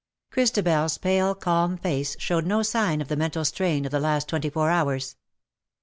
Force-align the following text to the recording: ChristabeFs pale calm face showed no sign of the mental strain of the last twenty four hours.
ChristabeFs 0.31 0.99
pale 0.99 1.35
calm 1.35 1.77
face 1.77 2.15
showed 2.17 2.47
no 2.47 2.63
sign 2.63 3.01
of 3.01 3.07
the 3.07 3.15
mental 3.15 3.45
strain 3.45 3.85
of 3.85 3.91
the 3.91 3.99
last 3.99 4.27
twenty 4.27 4.49
four 4.49 4.71
hours. 4.71 5.15